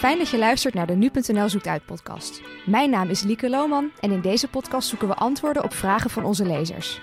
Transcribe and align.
Fijn 0.00 0.18
dat 0.18 0.28
je 0.28 0.38
luistert 0.38 0.74
naar 0.74 0.86
de 0.86 0.94
Nu.nl 0.94 1.48
Zoekt 1.48 1.66
Uit 1.66 1.84
podcast. 1.84 2.40
Mijn 2.66 2.90
naam 2.90 3.08
is 3.08 3.22
Lieke 3.22 3.50
Lohman 3.50 3.90
en 4.00 4.10
in 4.10 4.20
deze 4.20 4.48
podcast 4.48 4.88
zoeken 4.88 5.08
we 5.08 5.14
antwoorden 5.14 5.64
op 5.64 5.74
vragen 5.74 6.10
van 6.10 6.24
onze 6.24 6.44
lezers. 6.44 7.00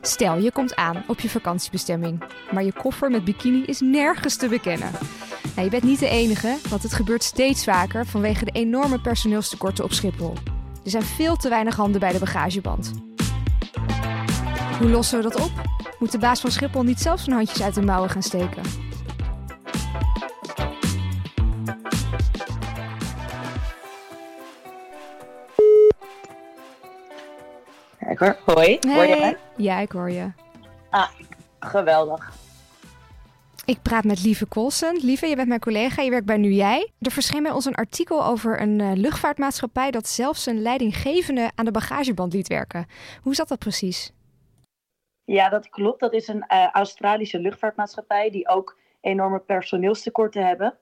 Stel, 0.00 0.38
je 0.38 0.52
komt 0.52 0.76
aan 0.76 1.04
op 1.06 1.20
je 1.20 1.28
vakantiebestemming, 1.28 2.24
maar 2.52 2.64
je 2.64 2.72
koffer 2.72 3.10
met 3.10 3.24
bikini 3.24 3.62
is 3.62 3.80
nergens 3.80 4.36
te 4.36 4.48
bekennen. 4.48 4.90
Nou, 5.54 5.64
je 5.64 5.70
bent 5.70 5.82
niet 5.82 5.98
de 5.98 6.08
enige, 6.08 6.56
want 6.68 6.82
het 6.82 6.92
gebeurt 6.92 7.22
steeds 7.22 7.64
vaker 7.64 8.06
vanwege 8.06 8.44
de 8.44 8.50
enorme 8.50 9.00
personeelstekorten 9.00 9.84
op 9.84 9.92
Schiphol. 9.92 10.34
Er 10.84 10.90
zijn 10.90 11.02
veel 11.02 11.36
te 11.36 11.48
weinig 11.48 11.76
handen 11.76 12.00
bij 12.00 12.12
de 12.12 12.18
bagageband. 12.18 12.92
Hoe 14.78 14.88
lossen 14.88 15.16
we 15.16 15.22
dat 15.22 15.40
op? 15.40 15.52
Moet 15.98 16.12
de 16.12 16.18
baas 16.18 16.40
van 16.40 16.50
Schiphol 16.50 16.82
niet 16.82 17.00
zelf 17.00 17.20
zijn 17.20 17.36
handjes 17.36 17.62
uit 17.62 17.74
de 17.74 17.82
mouwen 17.82 18.10
gaan 18.10 18.22
steken? 18.22 18.91
Kijk 28.14 28.36
hoor. 28.44 28.54
Hoi, 28.54 28.78
hoor 28.86 29.06
je 29.06 29.16
mij? 29.16 29.36
Ja, 29.56 29.78
ik 29.78 29.92
hoor 29.92 30.10
je. 30.10 30.30
Ah, 30.90 31.08
geweldig. 31.60 32.32
Ik 33.64 33.82
praat 33.82 34.04
met 34.04 34.22
Lieve 34.24 34.46
Kolsen. 34.46 34.96
Lieve, 34.96 35.26
je 35.26 35.36
bent 35.36 35.48
mijn 35.48 35.60
collega, 35.60 36.02
je 36.02 36.10
werkt 36.10 36.26
bij 36.26 36.36
Nu 36.36 36.50
Jij. 36.50 36.90
Er 37.00 37.10
verscheen 37.10 37.42
bij 37.42 37.52
ons 37.52 37.64
een 37.64 37.74
artikel 37.74 38.24
over 38.24 38.60
een 38.60 38.78
uh, 38.78 38.92
luchtvaartmaatschappij 38.94 39.90
dat 39.90 40.08
zelfs 40.08 40.42
zijn 40.42 40.62
leidinggevende 40.62 41.50
aan 41.54 41.64
de 41.64 41.70
bagageband 41.70 42.32
liet 42.32 42.48
werken. 42.48 42.86
Hoe 43.22 43.34
zat 43.34 43.48
dat 43.48 43.58
precies? 43.58 44.12
Ja, 45.24 45.48
dat 45.48 45.68
klopt. 45.68 46.00
Dat 46.00 46.12
is 46.12 46.28
een 46.28 46.44
uh, 46.48 46.70
Australische 46.70 47.38
luchtvaartmaatschappij 47.38 48.30
die 48.30 48.48
ook 48.48 48.78
enorme 49.00 49.38
personeelstekorten 49.38 50.46
hebben. 50.46 50.74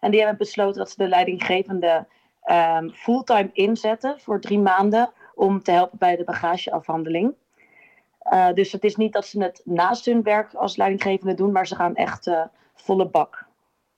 En 0.00 0.10
die 0.10 0.20
hebben 0.20 0.38
besloten 0.38 0.78
dat 0.78 0.90
ze 0.90 0.96
de 0.96 1.08
leidinggevende 1.08 2.06
um, 2.44 2.90
fulltime 2.90 3.50
inzetten 3.52 4.20
voor 4.20 4.40
drie 4.40 4.58
maanden 4.58 5.12
om 5.38 5.62
te 5.62 5.70
helpen 5.70 5.98
bij 5.98 6.16
de 6.16 6.24
bagageafhandeling. 6.24 7.34
Uh, 8.32 8.52
dus 8.52 8.72
het 8.72 8.84
is 8.84 8.96
niet 8.96 9.12
dat 9.12 9.26
ze 9.26 9.42
het 9.42 9.62
naast 9.64 10.04
hun 10.04 10.22
werk 10.22 10.54
als 10.54 10.76
leidinggevende 10.76 11.34
doen, 11.34 11.52
maar 11.52 11.66
ze 11.66 11.74
gaan 11.74 11.94
echt 11.94 12.26
uh, 12.26 12.44
volle 12.74 13.06
bak 13.06 13.44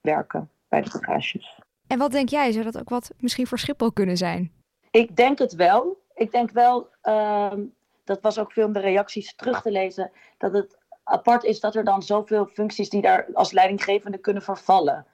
werken 0.01 0.49
bij 0.67 0.81
de 0.81 0.89
bagages. 0.89 1.59
En 1.87 1.97
wat 1.97 2.11
denk 2.11 2.29
jij? 2.29 2.51
Zou 2.51 2.63
dat 2.63 2.79
ook 2.79 2.89
wat 2.89 3.11
misschien 3.19 3.47
voor 3.47 3.59
Schiphol 3.59 3.91
kunnen 3.91 4.17
zijn? 4.17 4.51
Ik 4.91 5.15
denk 5.15 5.39
het 5.39 5.55
wel. 5.55 5.97
Ik 6.13 6.31
denk 6.31 6.51
wel, 6.51 6.87
uh, 7.03 7.53
dat 8.03 8.21
was 8.21 8.39
ook 8.39 8.51
veel 8.51 8.67
in 8.67 8.73
de 8.73 8.79
reacties 8.79 9.35
terug 9.35 9.61
te 9.61 9.71
lezen, 9.71 10.11
dat 10.37 10.53
het 10.53 10.77
apart 11.03 11.43
is 11.43 11.59
dat 11.59 11.75
er 11.75 11.83
dan 11.83 12.03
zoveel 12.03 12.45
functies 12.45 12.89
die 12.89 13.01
daar 13.01 13.27
als 13.33 13.51
leidinggevende 13.51 14.17
kunnen 14.17 14.43
vervallen. 14.43 15.05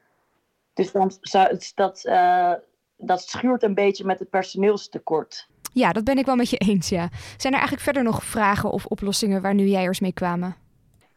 Dus 0.74 0.92
dan 0.92 1.12
zou 1.22 1.58
dat, 1.76 2.06
uh, 2.06 2.54
dat 2.98 3.22
schuurt 3.22 3.64
een 3.64 3.74
beetje 3.74 4.06
met 4.06 4.20
het 4.20 4.30
personeelstekort. 4.30 5.50
Ja, 5.74 5.92
dat 5.92 6.04
ben 6.04 6.18
ik 6.18 6.26
wel 6.26 6.36
met 6.36 6.50
je 6.50 6.58
eens, 6.58 6.90
ja. 6.90 7.10
Zijn 7.38 7.54
er 7.54 7.60
eigenlijk 7.60 7.82
verder 7.82 8.04
nog 8.04 8.24
vragen 8.24 8.72
of 8.72 8.86
oplossingen 8.86 9.42
waar 9.42 9.54
nu 9.54 9.66
jijers 9.66 10.00
mee 10.00 10.14
kwamen? 10.14 10.56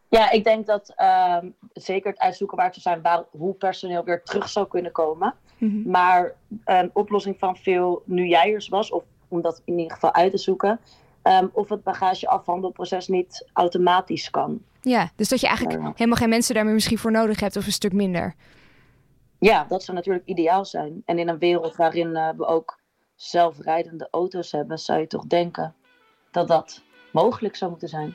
Ja, 0.09 0.31
ik 0.31 0.43
denk 0.43 0.65
dat 0.65 0.93
uh, 0.97 1.37
zeker 1.73 2.11
het 2.11 2.19
uitzoeken 2.19 2.57
waar 2.57 2.71
te 2.71 2.81
zijn 2.81 3.01
waar, 3.01 3.23
hoe 3.29 3.53
personeel 3.53 4.03
weer 4.03 4.23
terug 4.23 4.49
zou 4.49 4.67
kunnen 4.67 4.91
komen. 4.91 5.33
Mm-hmm. 5.57 5.91
Maar 5.91 6.33
een 6.65 6.89
oplossing 6.93 7.35
van 7.39 7.57
veel 7.57 8.03
nu 8.05 8.27
jijers 8.27 8.67
was, 8.67 8.91
of 8.91 9.03
om 9.27 9.41
dat 9.41 9.61
in 9.65 9.77
ieder 9.77 9.93
geval 9.93 10.13
uit 10.13 10.31
te 10.31 10.37
zoeken, 10.37 10.79
um, 11.23 11.49
of 11.53 11.69
het 11.69 11.83
bagageafhandelproces 11.83 13.07
niet 13.07 13.49
automatisch 13.53 14.29
kan. 14.29 14.61
Ja, 14.81 15.09
dus 15.15 15.29
dat 15.29 15.41
je 15.41 15.47
eigenlijk 15.47 15.79
helemaal 15.81 16.17
geen 16.17 16.29
mensen 16.29 16.55
daarmee 16.55 16.73
misschien 16.73 16.97
voor 16.97 17.11
nodig 17.11 17.39
hebt 17.39 17.55
of 17.55 17.65
een 17.65 17.71
stuk 17.71 17.93
minder. 17.93 18.35
Ja, 19.39 19.65
dat 19.69 19.83
zou 19.83 19.97
natuurlijk 19.97 20.25
ideaal 20.25 20.65
zijn. 20.65 21.01
En 21.05 21.19
in 21.19 21.27
een 21.27 21.37
wereld 21.37 21.75
waarin 21.75 22.09
uh, 22.09 22.29
we 22.37 22.45
ook 22.45 22.79
zelfrijdende 23.21 24.07
auto's 24.11 24.51
hebben, 24.51 24.77
zou 24.77 24.99
je 24.99 25.07
toch 25.07 25.25
denken 25.25 25.75
dat 26.31 26.47
dat 26.47 26.81
mogelijk 27.11 27.55
zou 27.55 27.71
moeten 27.71 27.89
zijn. 27.89 28.13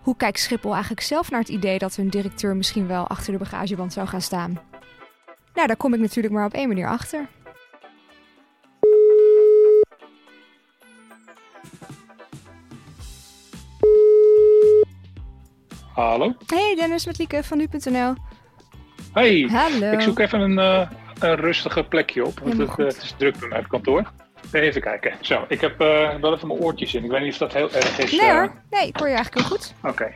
Hoe 0.00 0.16
kijkt 0.16 0.38
Schiphol 0.38 0.72
eigenlijk 0.72 1.02
zelf 1.02 1.30
naar 1.30 1.40
het 1.40 1.48
idee 1.48 1.78
dat 1.78 1.96
hun 1.96 2.08
directeur 2.08 2.56
misschien 2.56 2.86
wel 2.86 3.06
achter 3.06 3.32
de 3.32 3.38
bagageband 3.38 3.92
zou 3.92 4.06
gaan 4.06 4.20
staan? 4.20 4.60
Nou, 5.54 5.66
daar 5.66 5.76
kom 5.76 5.94
ik 5.94 6.00
natuurlijk 6.00 6.34
maar 6.34 6.46
op 6.46 6.52
één 6.52 6.68
manier 6.68 6.88
achter. 6.88 7.28
Hallo. 15.92 16.34
Hey 16.46 16.74
Dennis 16.74 17.06
met 17.06 17.18
Lieke 17.18 17.44
van 17.44 17.58
nu.nl. 17.58 18.14
Hey. 19.12 19.40
Hallo. 19.40 19.92
Ik 19.92 20.00
zoek 20.00 20.18
even 20.18 20.40
een, 20.40 20.58
uh, 20.58 20.90
een 21.18 21.36
rustige 21.36 21.84
plekje 21.84 22.26
op, 22.26 22.38
want 22.38 22.58
het, 22.58 22.78
uh, 22.78 22.86
het, 22.86 23.02
is 23.02 23.14
druk 23.18 23.38
bij 23.38 23.48
mij 23.48 23.58
op 23.58 23.68
kantoor. 23.68 24.12
Even 24.52 24.80
kijken. 24.80 25.14
Zo, 25.20 25.44
ik 25.48 25.60
heb 25.60 25.80
uh, 25.80 26.14
wel 26.20 26.34
even 26.34 26.48
mijn 26.48 26.60
oortjes 26.60 26.94
in. 26.94 27.04
Ik 27.04 27.10
weet 27.10 27.22
niet 27.22 27.32
of 27.32 27.38
dat 27.38 27.52
heel 27.52 27.72
erg 27.72 27.98
is. 27.98 28.12
Nee 28.12 28.30
hoor, 28.30 28.52
nee, 28.70 28.86
ik 28.86 28.96
hoor 28.96 29.08
je 29.08 29.14
eigenlijk 29.14 29.46
heel 29.46 29.56
goed. 29.56 29.74
Oké. 29.78 29.88
Okay. 29.88 30.14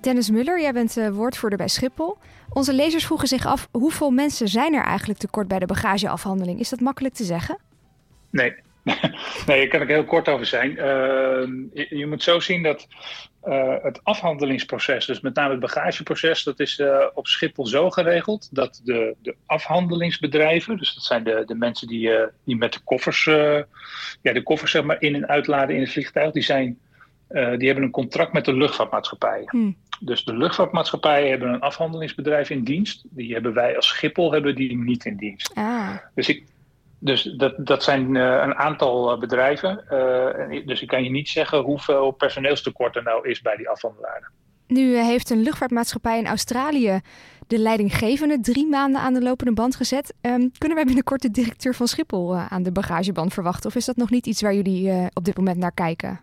Dennis 0.00 0.30
Muller, 0.30 0.60
jij 0.60 0.72
bent 0.72 0.94
woordvoerder 1.12 1.58
bij 1.58 1.68
Schiphol. 1.68 2.18
Onze 2.52 2.72
lezers 2.72 3.06
vroegen 3.06 3.28
zich 3.28 3.46
af, 3.46 3.68
hoeveel 3.70 4.10
mensen 4.10 4.48
zijn 4.48 4.74
er 4.74 4.84
eigenlijk 4.84 5.18
tekort 5.18 5.48
bij 5.48 5.58
de 5.58 5.66
bagageafhandeling? 5.66 6.60
Is 6.60 6.68
dat 6.68 6.80
makkelijk 6.80 7.14
te 7.14 7.24
zeggen? 7.24 7.58
Nee, 8.30 8.54
nee, 9.46 9.58
daar 9.58 9.68
kan 9.68 9.80
ik 9.80 9.88
heel 9.88 10.04
kort 10.04 10.28
over 10.28 10.46
zijn. 10.46 10.70
Uh, 10.70 10.78
je, 11.72 11.86
je, 11.96 12.06
moet 12.06 12.22
zo 12.22 12.40
zien 12.40 12.62
dat 12.62 12.86
uh, 13.44 13.74
het 13.82 14.00
afhandelingsproces, 14.02 15.06
dus 15.06 15.20
met 15.20 15.34
name 15.34 15.50
het 15.50 15.60
bagageproces, 15.60 16.42
dat 16.42 16.60
is 16.60 16.78
uh, 16.78 17.04
op 17.14 17.26
Schiphol 17.26 17.66
zo 17.66 17.90
geregeld 17.90 18.48
dat 18.52 18.80
de, 18.84 19.14
de 19.22 19.36
afhandelingsbedrijven, 19.46 20.76
dus 20.76 20.94
dat 20.94 21.04
zijn 21.04 21.24
de, 21.24 21.42
de 21.46 21.54
mensen 21.54 21.88
die, 21.88 22.10
die 22.44 22.56
met 22.56 22.72
de 22.72 22.80
koffers, 22.84 23.24
ja, 24.22 24.32
de 24.32 24.42
koffers 24.42 24.70
zeg 24.70 24.82
maar 24.82 25.02
in 25.02 25.14
en 25.14 25.28
uitladen 25.28 25.74
in 25.74 25.80
het 25.80 25.92
vliegtuig, 25.92 26.32
die, 26.32 26.42
zijn, 26.42 26.78
die 27.28 27.66
hebben 27.66 27.82
een 27.82 27.90
contract 27.90 28.32
met 28.32 28.44
de 28.44 28.54
luchtvaartmaatschappij. 28.54 29.42
Hmm. 29.46 29.76
Dus 30.00 30.24
de 30.24 30.36
luchtvaartmaatschappijen 30.36 31.30
hebben 31.30 31.48
een 31.48 31.60
afhandelingsbedrijf 31.60 32.50
in 32.50 32.64
dienst. 32.64 33.04
Die 33.10 33.32
hebben 33.32 33.54
wij 33.54 33.76
als 33.76 33.86
Schiphol 33.88 34.32
hebben 34.32 34.54
die 34.54 34.76
niet 34.76 35.04
in 35.04 35.16
dienst. 35.16 35.54
Ah. 35.54 35.96
Dus 36.14 36.28
ik, 36.28 36.44
dus 37.00 37.22
dat, 37.22 37.54
dat 37.66 37.82
zijn 37.82 38.14
uh, 38.14 38.22
een 38.22 38.54
aantal 38.54 39.12
uh, 39.12 39.18
bedrijven. 39.18 39.84
Uh, 39.90 40.66
dus 40.66 40.82
ik 40.82 40.88
kan 40.88 41.04
je 41.04 41.10
niet 41.10 41.28
zeggen 41.28 41.58
hoeveel 41.58 42.10
personeelstekort 42.10 42.96
er 42.96 43.02
nou 43.02 43.28
is 43.28 43.40
bij 43.40 43.56
die 43.56 43.68
afhandelaren. 43.68 44.30
Nu 44.66 44.96
heeft 44.96 45.30
een 45.30 45.42
luchtvaartmaatschappij 45.42 46.18
in 46.18 46.26
Australië 46.26 47.00
de 47.46 47.58
leidinggevende 47.58 48.40
drie 48.40 48.66
maanden 48.66 49.00
aan 49.00 49.14
de 49.14 49.22
lopende 49.22 49.52
band 49.52 49.76
gezet. 49.76 50.14
Um, 50.20 50.50
kunnen 50.58 50.76
wij 50.76 50.86
binnenkort 50.86 51.22
de 51.22 51.30
directeur 51.30 51.74
van 51.74 51.88
Schiphol 51.88 52.36
aan 52.36 52.62
de 52.62 52.72
bagageband 52.72 53.32
verwachten? 53.32 53.70
Of 53.70 53.76
is 53.76 53.84
dat 53.84 53.96
nog 53.96 54.10
niet 54.10 54.26
iets 54.26 54.42
waar 54.42 54.54
jullie 54.54 55.08
op 55.12 55.24
dit 55.24 55.36
moment 55.36 55.56
naar 55.56 55.72
kijken? 55.72 56.20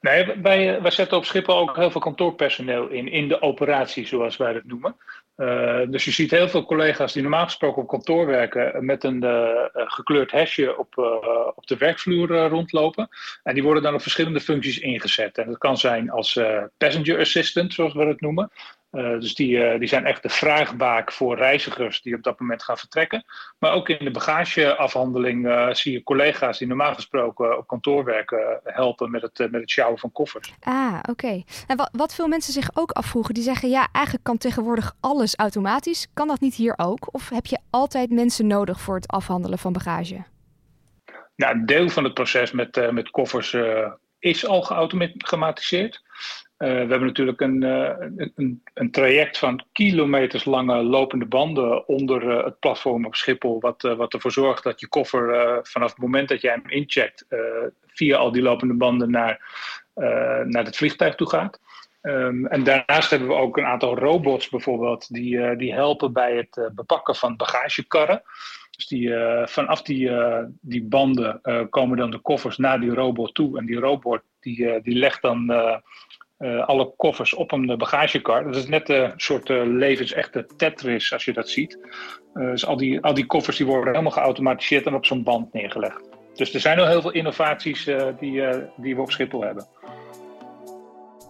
Nee, 0.00 0.26
wij, 0.42 0.82
wij 0.82 0.90
zetten 0.90 1.16
op 1.16 1.24
Schiphol 1.24 1.58
ook 1.58 1.76
heel 1.76 1.90
veel 1.90 2.00
kantoorpersoneel 2.00 2.88
in, 2.88 3.08
in 3.12 3.28
de 3.28 3.42
operatie, 3.42 4.06
zoals 4.06 4.36
wij 4.36 4.52
dat 4.52 4.64
noemen. 4.64 4.96
Uh, 5.38 5.80
dus 5.88 6.04
je 6.04 6.10
ziet 6.10 6.30
heel 6.30 6.48
veel 6.48 6.64
collega's 6.64 7.12
die 7.12 7.22
normaal 7.22 7.44
gesproken 7.44 7.82
op 7.82 7.88
kantoor 7.88 8.26
werken 8.26 8.84
met 8.84 9.04
een 9.04 9.24
uh, 9.24 9.64
gekleurd 9.72 10.30
hesje 10.30 10.78
op, 10.78 10.98
op 11.54 11.66
de 11.66 11.76
werkvloer 11.76 12.48
rondlopen. 12.48 13.08
En 13.42 13.54
die 13.54 13.62
worden 13.62 13.82
dan 13.82 13.94
op 13.94 14.02
verschillende 14.02 14.40
functies 14.40 14.78
ingezet. 14.78 15.38
En 15.38 15.46
dat 15.46 15.58
kan 15.58 15.76
zijn 15.76 16.10
als 16.10 16.40
passenger 16.76 17.18
assistant, 17.18 17.74
zoals 17.74 17.92
we 17.92 18.06
het 18.06 18.20
noemen. 18.20 18.50
Uh, 18.92 19.20
dus 19.20 19.34
die, 19.34 19.50
uh, 19.50 19.78
die 19.78 19.88
zijn 19.88 20.06
echt 20.06 20.22
de 20.22 20.28
vraagbaak 20.28 21.12
voor 21.12 21.36
reizigers 21.36 22.02
die 22.02 22.14
op 22.14 22.22
dat 22.22 22.40
moment 22.40 22.62
gaan 22.62 22.78
vertrekken. 22.78 23.24
Maar 23.58 23.72
ook 23.72 23.88
in 23.88 24.04
de 24.04 24.10
bagageafhandeling 24.10 25.46
uh, 25.46 25.72
zie 25.72 25.92
je 25.92 26.02
collega's 26.02 26.58
die 26.58 26.68
normaal 26.68 26.94
gesproken 26.94 27.58
op 27.58 27.66
kantoor 27.66 28.04
werken 28.04 28.60
helpen 28.64 29.10
met 29.10 29.22
het, 29.22 29.38
met 29.38 29.60
het 29.60 29.70
sjouwen 29.70 29.98
van 29.98 30.12
koffers. 30.12 30.54
Ah, 30.60 30.98
oké. 30.98 31.10
Okay. 31.10 31.44
En 31.66 31.76
wat, 31.76 31.88
wat 31.92 32.14
veel 32.14 32.28
mensen 32.28 32.52
zich 32.52 32.70
ook 32.74 32.90
afvroegen, 32.90 33.34
die 33.34 33.42
zeggen 33.42 33.68
ja, 33.68 33.88
eigenlijk 33.92 34.24
kan 34.24 34.38
tegenwoordig 34.38 34.94
alles 35.00 35.36
automatisch. 35.36 36.06
Kan 36.14 36.28
dat 36.28 36.40
niet 36.40 36.54
hier 36.54 36.74
ook? 36.76 37.14
Of 37.14 37.28
heb 37.28 37.46
je 37.46 37.58
altijd 37.70 38.10
mensen 38.10 38.46
nodig 38.46 38.80
voor 38.80 38.94
het 38.94 39.08
afhandelen 39.08 39.58
van 39.58 39.72
bagage? 39.72 40.24
Nou, 41.36 41.54
een 41.54 41.66
deel 41.66 41.88
van 41.88 42.04
het 42.04 42.14
proces 42.14 42.52
met, 42.52 42.92
met 42.92 43.10
koffers 43.10 43.56
is 44.18 44.46
al 44.46 44.62
geautomatiseerd. 44.62 46.02
Uh, 46.58 46.68
we 46.68 46.74
hebben 46.74 47.04
natuurlijk 47.04 47.40
een, 47.40 47.62
uh, 47.62 47.92
een, 48.34 48.62
een, 48.74 48.90
traject 48.90 49.38
van 49.38 49.64
kilometers 49.72 50.44
lange 50.44 50.82
lopende 50.82 51.26
banden 51.26 51.88
onder 51.88 52.22
uh, 52.22 52.44
het 52.44 52.58
platform 52.58 53.06
op 53.06 53.14
Schiphol, 53.14 53.60
wat, 53.60 53.82
wat 53.82 54.14
ervoor 54.14 54.32
zorgt 54.32 54.62
dat 54.62 54.80
je 54.80 54.88
koffer 54.88 55.58
vanaf 55.62 55.90
het 55.90 55.98
moment 55.98 56.28
dat 56.28 56.40
jij 56.40 56.52
hem 56.52 56.70
incheckt, 56.70 57.26
via 57.86 58.16
al 58.16 58.32
die 58.32 58.42
lopende 58.42 58.74
banden 58.74 59.10
naar, 59.10 59.40
naar 60.44 60.64
het 60.64 60.76
vliegtuig 60.76 61.14
toe 61.14 61.28
gaat. 61.28 61.60
Um, 62.02 62.46
en 62.46 62.64
daarnaast 62.64 63.10
hebben 63.10 63.28
we 63.28 63.34
ook 63.34 63.56
een 63.56 63.64
aantal 63.64 63.98
robots 63.98 64.48
bijvoorbeeld, 64.48 65.14
die, 65.14 65.56
die 65.56 65.72
helpen 65.72 66.12
bij 66.12 66.36
het 66.36 66.70
bepakken 66.74 67.14
van 67.14 67.36
bagagekarren. 67.36 68.22
Dus 68.70 68.86
die, 68.86 69.14
vanaf 69.44 69.82
die, 69.82 70.10
die 70.60 70.82
banden 70.82 71.40
komen 71.70 71.96
dan 71.96 72.10
de 72.10 72.18
koffers 72.18 72.56
naar 72.56 72.80
die 72.80 72.94
robot 72.94 73.34
toe. 73.34 73.58
En 73.58 73.66
die 73.66 73.78
robot 73.78 74.20
die, 74.40 74.80
die 74.82 74.98
legt 74.98 75.22
dan 75.22 75.52
alle 76.38 76.92
koffers 76.96 77.34
op 77.34 77.52
een 77.52 77.78
bagagekar. 77.78 78.44
Dat 78.44 78.56
is 78.56 78.66
net 78.66 78.88
een 78.88 79.12
soort 79.16 79.48
levensechte 79.48 80.46
Tetris 80.56 81.12
als 81.12 81.24
je 81.24 81.32
dat 81.32 81.48
ziet. 81.48 81.78
dus 82.34 82.66
al 82.66 82.76
die, 82.76 83.00
al 83.00 83.14
die 83.14 83.26
koffers 83.26 83.56
die 83.56 83.66
worden 83.66 83.88
helemaal 83.88 84.12
geautomatiseerd 84.12 84.86
en 84.86 84.94
op 84.94 85.06
zo'n 85.06 85.22
band 85.22 85.52
neergelegd. 85.52 86.08
Dus 86.34 86.54
er 86.54 86.60
zijn 86.60 86.78
al 86.78 86.86
heel 86.86 87.00
veel 87.00 87.12
innovaties 87.12 87.84
die, 88.18 88.42
die 88.76 88.96
we 88.96 89.00
op 89.00 89.10
Schiphol 89.10 89.42
hebben. 89.42 89.66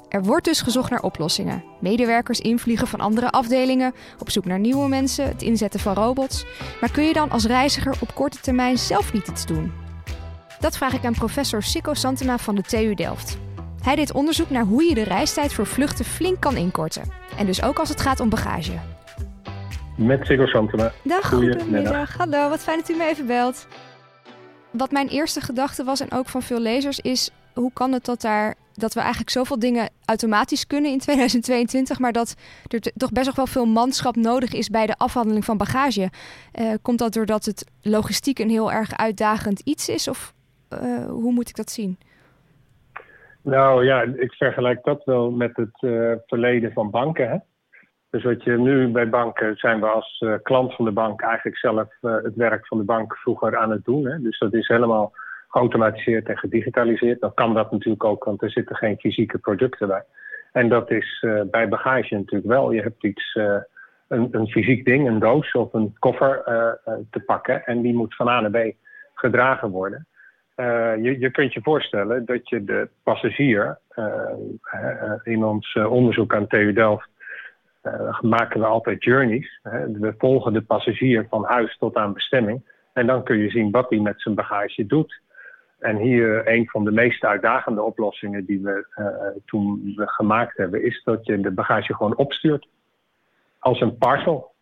Er 0.08 0.22
wordt 0.22 0.44
dus 0.44 0.60
gezocht 0.60 0.90
naar 0.90 1.02
oplossingen. 1.02 1.64
Medewerkers 1.80 2.40
invliegen 2.40 2.86
van 2.86 3.00
andere 3.00 3.30
afdelingen, 3.30 3.94
op 4.18 4.30
zoek 4.30 4.44
naar 4.44 4.58
nieuwe 4.58 4.88
mensen, 4.88 5.28
het 5.28 5.42
inzetten 5.42 5.80
van 5.80 5.94
robots. 5.94 6.44
Maar 6.80 6.90
kun 6.90 7.04
je 7.04 7.12
dan 7.12 7.30
als 7.30 7.46
reiziger 7.46 7.94
op 8.00 8.14
korte 8.14 8.40
termijn 8.40 8.78
zelf 8.78 9.12
niet 9.12 9.28
iets 9.28 9.46
doen? 9.46 9.72
Dat 10.60 10.76
vraag 10.76 10.92
ik 10.92 11.04
aan 11.04 11.12
professor 11.12 11.62
Sico 11.62 11.94
Santena 11.94 12.38
van 12.38 12.54
de 12.54 12.62
TU 12.62 12.94
Delft. 12.94 13.47
Hij 13.82 13.96
deed 13.96 14.12
onderzoek 14.12 14.50
naar 14.50 14.64
hoe 14.64 14.84
je 14.84 14.94
de 14.94 15.02
reistijd 15.02 15.52
voor 15.52 15.66
vluchten 15.66 16.04
flink 16.04 16.40
kan 16.40 16.56
inkorten. 16.56 17.02
En 17.36 17.46
dus 17.46 17.62
ook 17.62 17.78
als 17.78 17.88
het 17.88 18.00
gaat 18.00 18.20
om 18.20 18.28
bagage. 18.28 18.72
Met 19.96 20.26
Sico 20.26 20.46
Santena. 20.46 20.92
Dag, 21.04 21.28
goedemiddag. 21.28 22.16
Hallo, 22.16 22.48
wat 22.48 22.60
fijn 22.60 22.78
dat 22.78 22.88
u 22.88 22.96
me 22.96 23.04
even 23.04 23.26
belt. 23.26 23.66
Wat 24.70 24.90
mijn 24.90 25.08
eerste 25.08 25.40
gedachte 25.40 25.84
was, 25.84 26.00
en 26.00 26.12
ook 26.12 26.28
van 26.28 26.42
veel 26.42 26.60
lezers, 26.60 27.00
is 27.00 27.30
hoe 27.54 27.72
kan 27.72 27.92
het 27.92 28.04
dat 28.04 28.20
daar 28.20 28.54
dat 28.74 28.94
we 28.94 29.00
eigenlijk 29.00 29.30
zoveel 29.30 29.58
dingen 29.58 29.90
automatisch 30.04 30.66
kunnen 30.66 30.90
in 30.90 30.98
2022, 30.98 31.98
maar 31.98 32.12
dat 32.12 32.34
er 32.66 32.92
toch 32.96 33.12
best 33.12 33.26
nog 33.26 33.36
wel 33.36 33.46
veel 33.46 33.66
manschap 33.66 34.16
nodig 34.16 34.52
is 34.52 34.68
bij 34.68 34.86
de 34.86 34.96
afhandeling 34.96 35.44
van 35.44 35.56
bagage. 35.56 36.10
Uh, 36.60 36.72
komt 36.82 36.98
dat 36.98 37.12
doordat 37.12 37.44
het 37.44 37.64
logistiek 37.82 38.38
een 38.38 38.50
heel 38.50 38.72
erg 38.72 38.96
uitdagend 38.96 39.60
iets 39.60 39.88
is? 39.88 40.08
Of 40.08 40.34
uh, 40.82 41.06
hoe 41.06 41.32
moet 41.32 41.48
ik 41.48 41.56
dat 41.56 41.70
zien? 41.70 41.98
Nou 43.48 43.84
ja, 43.84 44.02
ik 44.02 44.32
vergelijk 44.32 44.84
dat 44.84 45.04
wel 45.04 45.30
met 45.30 45.56
het 45.56 45.82
uh, 45.82 46.12
verleden 46.26 46.72
van 46.72 46.90
banken. 46.90 47.28
Hè? 47.28 47.36
Dus 48.10 48.24
wat 48.24 48.44
je 48.44 48.58
nu 48.58 48.88
bij 48.88 49.08
banken 49.08 49.56
zijn 49.56 49.80
we 49.80 49.86
als 49.86 50.24
klant 50.42 50.74
van 50.74 50.84
de 50.84 50.90
bank 50.90 51.20
eigenlijk 51.20 51.58
zelf 51.58 51.88
het 52.00 52.34
werk 52.34 52.66
van 52.66 52.78
de 52.78 52.84
bank 52.84 53.16
vroeger 53.16 53.56
aan 53.56 53.70
het 53.70 53.84
doen. 53.84 54.06
Hè? 54.06 54.20
Dus 54.20 54.38
dat 54.38 54.54
is 54.54 54.68
helemaal 54.68 55.12
geautomatiseerd 55.48 56.28
en 56.28 56.38
gedigitaliseerd. 56.38 57.20
Dan 57.20 57.34
kan 57.34 57.54
dat 57.54 57.70
natuurlijk 57.70 58.04
ook, 58.04 58.24
want 58.24 58.42
er 58.42 58.50
zitten 58.50 58.76
geen 58.76 58.98
fysieke 58.98 59.38
producten 59.38 59.88
bij. 59.88 60.04
En 60.52 60.68
dat 60.68 60.90
is 60.90 61.26
bij 61.50 61.68
bagage 61.68 62.14
natuurlijk 62.14 62.50
wel. 62.50 62.72
Je 62.72 62.82
hebt 62.82 63.04
iets, 63.04 63.34
een, 64.08 64.28
een, 64.30 64.48
fysiek 64.48 64.84
ding, 64.84 65.08
een 65.08 65.18
doos 65.18 65.52
of 65.52 65.72
een 65.72 65.96
koffer 65.98 66.42
te 67.10 67.20
pakken. 67.20 67.66
En 67.66 67.80
die 67.82 67.94
moet 67.94 68.14
van 68.14 68.28
A 68.28 68.40
naar 68.40 68.50
B 68.50 68.72
gedragen 69.14 69.70
worden. 69.70 70.06
Je, 71.02 71.16
je, 71.18 71.30
kunt 71.30 71.52
je 71.52 71.62
voorstellen 71.62 72.24
dat 72.24 72.48
je 72.48 72.64
de 72.64 72.88
passagier, 73.02 73.78
in 75.22 75.44
ons 75.44 75.74
onderzoek 75.74 76.34
aan 76.34 76.46
TU 76.46 76.72
Delft, 76.72 77.08
maken 78.20 78.60
we 78.60 78.66
altijd 78.66 79.04
journeys. 79.04 79.60
We 79.92 80.14
volgen 80.18 80.52
de 80.52 80.62
passagier 80.62 81.26
van 81.28 81.44
huis 81.44 81.76
tot 81.78 81.96
aan 81.96 82.12
bestemming. 82.12 82.62
En 82.92 83.06
dan 83.06 83.24
kun 83.24 83.36
je 83.36 83.50
zien 83.50 83.70
wat 83.70 83.90
hij 83.90 83.98
met 83.98 84.20
zijn 84.20 84.34
bagage 84.34 84.86
doet. 84.86 85.20
En 85.78 85.96
hier 85.96 86.48
een 86.48 86.68
van 86.68 86.84
de 86.84 86.90
meest 86.90 87.24
uitdagende 87.24 87.82
oplossingen 87.82 88.44
die 88.44 88.60
we 88.62 88.86
toen 89.46 89.92
gemaakt 89.96 90.56
hebben, 90.56 90.84
is 90.84 91.02
dat 91.04 91.26
je 91.26 91.40
de 91.40 91.50
bagage 91.50 91.94
gewoon 91.94 92.16
opstuurt 92.16 92.68
als 93.58 93.80
een 93.80 93.98
parcel. 93.98 94.54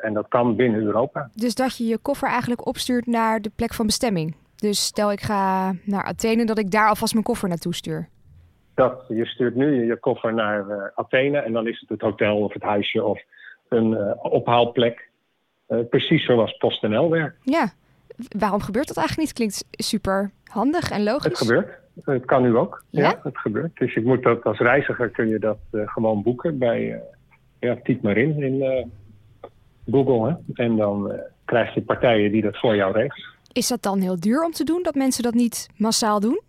En 0.00 0.12
dat 0.12 0.28
kan 0.28 0.56
binnen 0.56 0.82
Europa. 0.82 1.30
Dus 1.34 1.54
dat 1.54 1.76
je 1.76 1.86
je 1.86 1.98
koffer 1.98 2.28
eigenlijk 2.28 2.66
opstuurt 2.66 3.06
naar 3.06 3.40
de 3.40 3.50
plek 3.56 3.74
van 3.74 3.86
bestemming. 3.86 4.34
Dus 4.56 4.84
stel 4.84 5.12
ik 5.12 5.20
ga 5.20 5.74
naar 5.84 6.04
Athene, 6.04 6.44
dat 6.44 6.58
ik 6.58 6.70
daar 6.70 6.88
alvast 6.88 7.12
mijn 7.12 7.24
koffer 7.24 7.48
naartoe 7.48 7.74
stuur. 7.74 8.08
Dat, 8.74 9.04
je 9.08 9.26
stuurt 9.26 9.54
nu 9.54 9.86
je 9.86 9.96
koffer 9.96 10.34
naar 10.34 10.66
uh, 10.68 10.82
Athene 10.94 11.38
en 11.38 11.52
dan 11.52 11.66
is 11.66 11.80
het 11.80 11.88
het 11.88 12.00
hotel 12.00 12.36
of 12.36 12.52
het 12.52 12.62
huisje 12.62 13.04
of 13.04 13.22
een 13.68 14.18
ophaalplek. 14.22 15.08
precies 15.66 16.24
zoals 16.24 16.56
PostNL 16.56 17.10
werkt. 17.10 17.36
Ja, 17.42 17.72
waarom 18.38 18.60
gebeurt 18.60 18.86
dat 18.86 18.96
eigenlijk 18.96 19.28
niet? 19.28 19.36
Klinkt 19.36 19.64
super 19.70 20.30
handig 20.44 20.90
en 20.90 21.02
logisch. 21.02 21.24
Het 21.24 21.38
gebeurt. 21.38 21.78
Het 22.04 22.24
kan 22.24 22.42
nu 22.42 22.56
ook. 22.56 22.82
Ja, 22.90 23.20
het 23.22 23.38
gebeurt. 23.38 23.78
Dus 23.78 23.94
je 23.94 24.02
moet 24.02 24.22
dat 24.22 24.44
als 24.44 24.58
reiziger 24.58 25.10
kun 25.10 25.28
je 25.28 25.38
dat 25.38 25.58
gewoon 25.70 26.22
boeken 26.22 26.58
bij, 26.58 27.02
ja, 27.60 27.76
typ 27.82 28.02
maar 28.02 28.16
in 28.16 28.42
in 28.42 28.90
Google. 29.90 30.28
Hè? 30.28 30.64
En 30.64 30.76
dan 30.76 31.12
krijg 31.44 31.74
je 31.74 31.82
partijen 31.82 32.32
die 32.32 32.42
dat 32.42 32.58
voor 32.58 32.76
jou 32.76 32.92
regelen. 32.92 33.35
Is 33.56 33.68
dat 33.68 33.82
dan 33.82 34.00
heel 34.00 34.20
duur 34.20 34.44
om 34.44 34.52
te 34.52 34.64
doen, 34.64 34.82
dat 34.82 34.94
mensen 34.94 35.22
dat 35.22 35.34
niet 35.34 35.68
massaal 35.76 36.20
doen? 36.20 36.40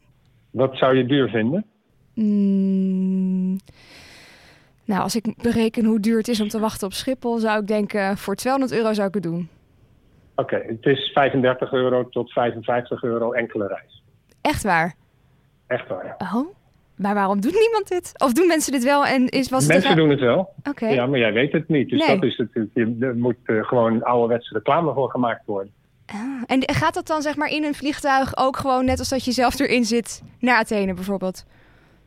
Wat 0.52 0.78
zou 0.78 0.96
je 0.98 1.06
duur 1.06 1.30
vinden? 1.30 1.66
Mm, 2.14 3.58
nou, 4.86 5.02
als 5.02 5.16
ik 5.16 5.36
bereken 5.42 5.86
hoe 5.86 6.00
duur 6.00 6.18
het 6.18 6.28
is 6.28 6.42
om 6.42 6.48
te 6.48 6.60
wachten 6.60 6.88
op 6.88 6.94
Schiphol, 6.94 7.38
zou 7.38 7.62
ik 7.62 7.68
denken 7.68 8.18
voor 8.18 8.36
200 8.36 8.74
euro 8.74 8.94
zou 8.94 9.08
ik 9.08 9.14
het 9.14 9.24
doen. 9.24 9.50
Oké, 10.36 10.64
het 10.68 10.86
is 10.86 11.12
35 11.14 11.72
euro 11.72 12.10
tot 12.10 12.32
55 12.32 13.04
euro 13.04 13.32
enkele 13.32 13.68
reis. 13.68 14.04
Echt 14.42 14.64
waar? 14.64 14.96
Echt 15.68 15.88
waar, 15.88 16.06
ja. 16.06 16.16
Oh, 16.36 16.48
maar 16.96 17.14
waarom 17.14 17.42
doet 17.42 17.60
niemand 17.60 17.88
dit? 17.88 18.12
Of 18.18 18.34
doen 18.34 18.48
mensen 18.48 18.72
dit 18.72 18.84
wel 18.84 19.06
en 19.06 19.28
is 19.28 19.50
was 19.50 19.68
Mensen 19.68 19.90
het 19.90 19.98
doen 19.98 20.10
het 20.10 20.20
wel. 20.20 20.50
Oké. 20.64 20.88
Ja, 20.88 21.06
maar 21.06 21.20
jij 21.20 21.34
weet 21.34 21.52
het 21.52 21.68
niet. 21.68 21.90
Dus 21.90 22.08
Nee. 22.08 22.16
dat 22.20 22.24
is 22.30 22.38
het. 22.38 22.50
Je, 22.74 22.98
er 23.00 23.16
moet 23.16 23.38
uh, 23.46 23.64
gewoon 23.64 24.04
ouderwetse 24.04 24.54
reclame 24.54 24.94
voor 24.94 25.10
gemaakt 25.10 25.46
worden. 25.46 25.72
Ah, 26.14 26.44
en 26.46 26.64
gaat 26.66 26.94
dat 26.94 27.08
dan 27.08 27.22
zeg 27.22 27.36
maar 27.36 27.50
in 27.50 27.64
een 27.64 27.74
vliegtuig 27.76 28.38
ook 28.38 28.58
gewoon 28.58 28.86
net 28.86 29.00
als 29.00 29.10
dat 29.10 29.26
je 29.26 29.32
zelf 29.32 29.60
erin 29.60 29.84
zit 29.86 30.24
naar 30.40 30.58
Athene 30.58 30.94
bijvoorbeeld? 30.94 31.46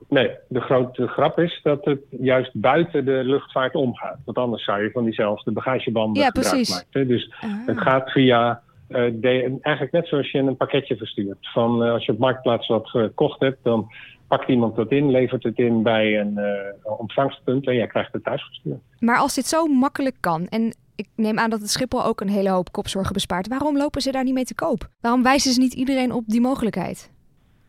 Nee, 0.09 0.31
de 0.49 0.61
grote 0.61 1.07
grap 1.07 1.39
is 1.39 1.61
dat 1.63 1.85
het 1.85 2.01
juist 2.11 2.51
buiten 2.55 3.05
de 3.05 3.21
luchtvaart 3.25 3.75
omgaat. 3.75 4.19
Want 4.25 4.39
anders 4.39 4.65
zou 4.65 4.83
je 4.83 4.91
van 4.91 5.05
diezelfde 5.05 5.51
bagagebanden 5.53 6.23
Ja, 6.23 6.27
gebruik 6.29 6.49
precies. 6.49 6.75
maken. 6.75 7.09
Dus 7.09 7.33
Ah. 7.41 7.51
het 7.67 7.79
gaat 7.81 8.11
via, 8.11 8.63
eh, 8.89 9.05
de, 9.13 9.59
eigenlijk 9.61 9.93
net 9.95 10.07
zoals 10.09 10.31
je 10.31 10.39
een 10.39 10.57
pakketje 10.57 10.97
verstuurt. 10.97 11.49
Van, 11.53 11.85
eh, 11.85 11.93
als 11.93 12.05
je 12.07 12.13
op 12.13 12.19
Marktplaats 12.19 12.67
wat 12.69 12.89
gekocht 12.89 13.41
hebt, 13.41 13.59
dan 13.63 13.93
pakt 14.31 14.49
iemand 14.49 14.77
dat 14.77 14.91
in, 14.91 15.11
levert 15.11 15.43
het 15.43 15.59
in 15.59 15.83
bij 15.83 16.21
een 16.21 16.39
eh, 16.39 16.99
ontvangstpunt 16.99 17.67
en 17.67 17.75
jij 17.75 17.87
krijgt 17.87 18.13
het 18.13 18.25
thuis 18.25 18.47
gestuurd. 18.47 18.81
Maar 18.99 19.19
als 19.19 19.35
dit 19.35 19.47
zo 19.47 19.67
makkelijk 19.67 20.17
kan 20.21 20.47
en 20.47 20.75
ik 20.97 21.09
neem 21.17 21.39
aan 21.39 21.51
dat 21.51 21.61
het 21.61 21.71
Schiphol 21.71 22.05
ook 22.05 22.21
een 22.21 22.29
hele 22.29 22.51
hoop 22.51 22.73
kopzorgen 22.73 23.13
bespaart, 23.13 23.49
waarom 23.49 23.77
lopen 23.77 24.01
ze 24.01 24.13
daar 24.13 24.25
niet 24.25 24.35
mee 24.35 24.45
te 24.45 24.55
koop? 24.55 24.89
Waarom 25.01 25.23
wijzen 25.23 25.53
ze 25.53 25.61
niet 25.61 25.75
iedereen 25.75 26.13
op 26.13 26.25
die 26.27 26.41
mogelijkheid? 26.41 27.11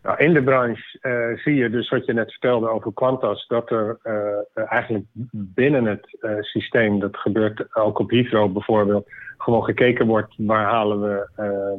Nou, 0.04 0.18
in 0.18 0.34
de 0.34 0.44
branche 0.44 1.00
uh, 1.02 1.38
zie 1.38 1.56
je 1.56 1.70
dus 1.70 1.90
wat 1.90 2.06
je 2.06 2.14
net 2.14 2.32
vertelde 2.32 2.70
over 2.70 2.94
Qantas, 2.94 3.48
dat 3.48 3.72
er 3.72 4.00
uh, 4.04 4.72
eigenlijk 4.72 5.06
binnen 5.32 5.86
het 5.86 6.18
uh, 6.22 6.32
systeem, 6.42 7.00
dat 7.00 7.18
gebeurt 7.18 7.76
ook 7.76 8.00
op 8.00 8.10
Heathrow 8.10 8.54
bijvoorbeeld, 8.54 9.10
gewoon 9.38 9.64
gekeken 9.64 10.08
wordt 10.08 10.34
waar 10.38 10.66
halen 10.66 11.02
we 11.02 11.28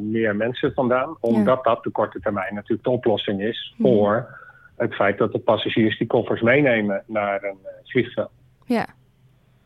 meer 0.01 0.37
mensen 0.37 0.73
vandaan. 0.73 1.17
Omdat 1.21 1.61
ja. 1.65 1.75
dat 1.75 1.83
de 1.83 1.91
korte 1.91 2.21
termijn 2.21 2.55
natuurlijk 2.55 2.85
de 2.85 2.91
oplossing 2.91 3.43
is 3.43 3.75
Hm. 3.77 3.83
voor 3.83 4.41
het 4.77 4.95
feit 4.95 5.19
dat 5.19 5.33
de 5.33 5.39
passagiers 5.39 5.99
die 5.99 6.07
koffers 6.07 6.41
meenemen 6.41 7.03
naar 7.07 7.43
een 7.43 7.59
vliegveld. 7.85 8.31
Ja. 8.67 8.87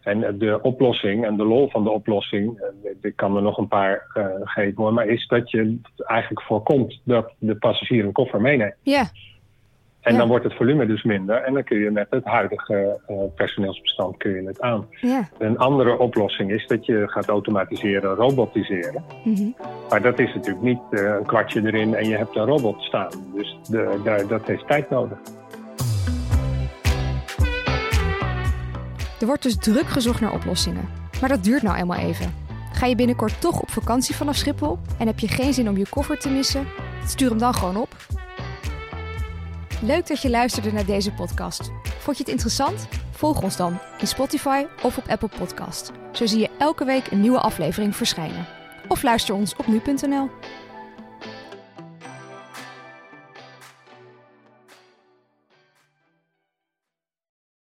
En 0.01 0.39
de 0.39 0.63
oplossing 0.63 1.25
en 1.25 1.37
de 1.37 1.45
lol 1.45 1.71
van 1.71 1.85
de 1.85 1.91
oplossing, 1.91 2.63
ik 3.03 3.17
kan 3.17 3.37
er 3.37 3.43
nog 3.43 3.59
een 3.59 3.69
paar 3.69 4.07
uh, 4.15 4.27
geven 4.41 4.83
hoor, 4.83 4.93
maar 4.93 5.07
is 5.07 5.27
dat 5.27 5.51
je 5.51 5.79
eigenlijk 5.97 6.43
voorkomt 6.43 7.01
dat 7.05 7.33
de 7.39 7.57
passagier 7.57 8.05
een 8.05 8.13
koffer 8.13 8.41
meeneemt. 8.41 8.75
Ja. 8.83 9.05
En 10.07 10.13
Ja. 10.13 10.19
dan 10.19 10.29
wordt 10.29 10.45
het 10.45 10.55
volume 10.55 10.87
dus 10.87 11.03
minder 11.03 11.37
en 11.37 11.53
dan 11.55 11.65
kun 11.65 11.79
je 11.79 11.91
met 11.91 12.07
het 12.11 12.25
huidige 12.25 13.01
uh, 13.11 13.17
personeelsbestand 13.35 14.17
kun 14.17 14.31
je 14.31 14.47
het 14.47 14.61
aan. 14.61 14.87
Ja. 15.01 15.29
Een 15.39 15.59
andere 15.59 15.99
oplossing 15.99 16.51
is 16.51 16.67
dat 16.67 16.87
je 16.87 17.09
gaat 17.09 17.29
automatiseren, 17.29 18.15
robotiseren. 18.15 19.05
Mhm. 19.25 19.49
Maar 19.91 20.03
dat 20.03 20.19
is 20.19 20.35
natuurlijk 20.35 20.65
niet 20.65 20.81
uh, 20.91 21.01
een 21.19 21.27
kwartje 21.27 21.61
erin 21.67 21.95
en 21.95 22.09
je 22.09 22.17
hebt 22.17 22.37
een 22.37 22.45
robot 22.45 22.83
staan. 22.83 23.11
Dus 23.35 23.59
de, 23.69 24.25
dat 24.29 24.47
heeft 24.47 24.67
tijd 24.67 24.91
nodig. 24.91 25.19
Er 29.21 29.27
wordt 29.27 29.43
dus 29.43 29.57
druk 29.59 29.87
gezocht 29.87 30.21
naar 30.21 30.33
oplossingen. 30.33 30.89
Maar 31.21 31.29
dat 31.29 31.45
duurt 31.45 31.63
nou 31.63 31.77
eenmaal 31.77 31.99
even. 31.99 32.35
Ga 32.73 32.87
je 32.87 32.95
binnenkort 32.97 33.41
toch 33.41 33.61
op 33.61 33.71
vakantie 33.71 34.15
vanaf 34.15 34.37
Schiphol 34.37 34.79
en 34.99 35.07
heb 35.07 35.19
je 35.19 35.29
geen 35.29 35.53
zin 35.53 35.69
om 35.69 35.77
je 35.77 35.89
koffer 35.89 36.19
te 36.19 36.29
missen? 36.31 36.67
Stuur 37.07 37.29
hem 37.29 37.39
dan 37.39 37.55
gewoon 37.55 37.77
op. 37.77 37.89
Leuk 39.83 40.07
dat 40.07 40.23
je 40.23 40.31
luisterde 40.31 40.73
naar 40.73 40.87
deze 40.87 41.13
podcast. 41.13 41.71
Vond 41.99 42.17
je 42.17 42.23
het 42.23 42.33
interessant? 42.33 42.89
Volg 43.11 43.43
ons 43.43 43.57
dan 43.57 43.79
in 43.99 44.07
Spotify 44.07 44.65
of 44.83 44.97
op 44.99 45.09
Apple 45.09 45.29
Podcast. 45.39 45.93
Zo 46.13 46.27
zie 46.27 46.39
je 46.39 46.51
elke 46.59 46.85
week 46.85 47.11
een 47.11 47.21
nieuwe 47.21 47.41
aflevering 47.41 47.97
verschijnen. 47.97 48.47
Of 48.89 49.03
luister 49.03 49.35
ons 49.35 49.57
op 49.57 49.67
nu.nl. 49.67 50.31